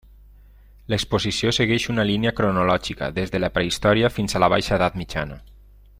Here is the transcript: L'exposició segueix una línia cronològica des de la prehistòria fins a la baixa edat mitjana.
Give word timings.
L'exposició 0.93 1.51
segueix 1.57 1.85
una 1.93 2.07
línia 2.11 2.33
cronològica 2.41 3.11
des 3.19 3.35
de 3.35 3.45
la 3.45 3.53
prehistòria 3.59 4.13
fins 4.19 4.35
a 4.35 4.43
la 4.45 4.51
baixa 4.55 4.77
edat 4.79 4.99
mitjana. 5.05 5.39